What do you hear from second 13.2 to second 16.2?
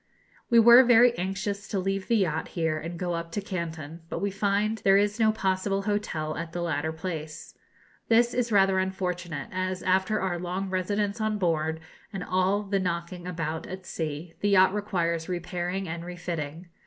about at sea, the yacht requires repairing and